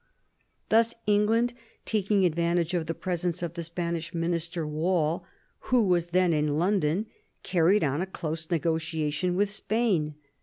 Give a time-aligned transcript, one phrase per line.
[0.69, 1.53] Thus England,
[1.85, 5.23] taking advantage of the presence of the Spanish minister Wall,
[5.69, 7.05] who was then in London,
[7.43, 10.15] carried on a close negotiation with Spain.